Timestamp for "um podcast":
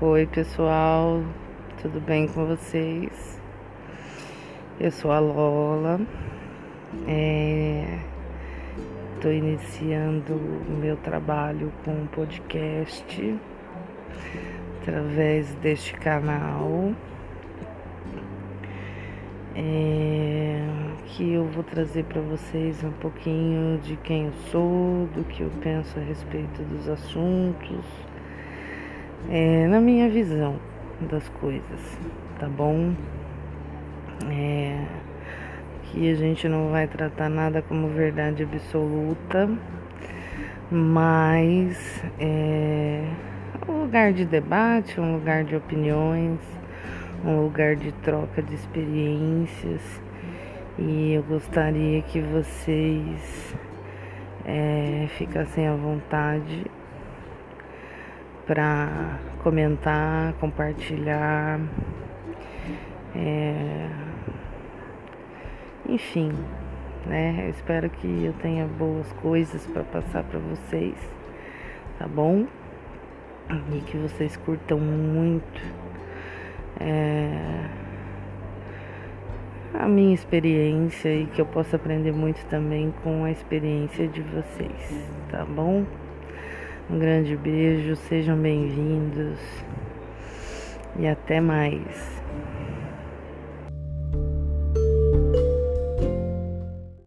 11.90-13.36